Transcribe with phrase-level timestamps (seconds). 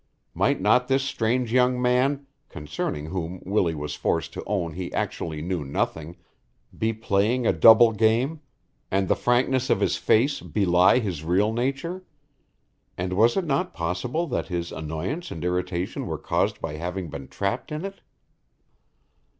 [0.33, 5.43] Might not this strange young man, concerning whom Willie was forced to own he actually
[5.43, 6.15] knew nothing,
[6.75, 8.41] be playing a double game,
[8.89, 12.03] and the frankness of his face belie his real nature?
[12.97, 17.27] And was it not possible that his annoyance and irritation were caused by having been
[17.27, 18.01] trapped in it?